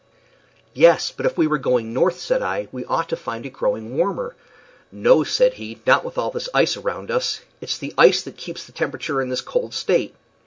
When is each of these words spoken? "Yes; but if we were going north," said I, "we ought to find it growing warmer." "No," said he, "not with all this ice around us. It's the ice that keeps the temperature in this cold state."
"Yes; 0.73 1.13
but 1.15 1.27
if 1.27 1.37
we 1.37 1.45
were 1.45 1.59
going 1.59 1.93
north," 1.93 2.19
said 2.19 2.41
I, 2.41 2.67
"we 2.71 2.83
ought 2.85 3.07
to 3.09 3.15
find 3.15 3.45
it 3.45 3.51
growing 3.53 3.95
warmer." 3.95 4.35
"No," 4.91 5.23
said 5.23 5.53
he, 5.53 5.79
"not 5.85 6.03
with 6.03 6.17
all 6.17 6.31
this 6.31 6.49
ice 6.55 6.75
around 6.75 7.11
us. 7.11 7.41
It's 7.61 7.77
the 7.77 7.93
ice 7.99 8.23
that 8.23 8.35
keeps 8.35 8.65
the 8.65 8.71
temperature 8.71 9.21
in 9.21 9.29
this 9.29 9.41
cold 9.41 9.75
state." 9.75 10.15